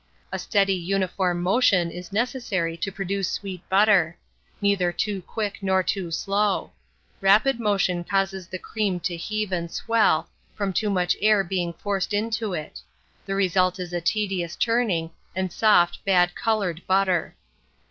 A 0.31 0.39
steady 0.39 0.73
uniform 0.73 1.43
motion 1.43 1.91
is 1.91 2.11
necessary 2.11 2.75
to 2.75 2.91
produce 2.91 3.29
sweet 3.29 3.61
butter; 3.69 4.17
neither 4.59 4.91
too 4.91 5.21
quick 5.21 5.61
nor 5.61 5.83
too 5.83 6.09
slow. 6.09 6.71
Rapid 7.21 7.59
motion 7.59 8.03
causes 8.03 8.47
the 8.47 8.57
cream 8.57 8.99
to 9.01 9.15
heave 9.15 9.51
and 9.51 9.69
swell, 9.71 10.27
from 10.55 10.73
too 10.73 10.89
much 10.89 11.15
air 11.21 11.43
being 11.43 11.71
forced 11.73 12.15
into 12.15 12.51
it: 12.55 12.79
the 13.27 13.35
result 13.35 13.77
is 13.77 13.93
a 13.93 14.01
tedious 14.01 14.55
churning, 14.55 15.11
and 15.35 15.53
soft, 15.53 16.03
bad 16.03 16.33
coloured 16.33 16.81
butter. 16.87 17.35